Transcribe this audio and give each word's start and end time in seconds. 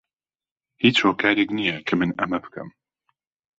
هیچ 0.83 0.97
هۆکارێک 1.05 1.49
نییە 1.57 1.77
کە 1.87 1.93
من 1.99 2.11
ئەمە 2.19 2.39
بکەم. 2.45 2.69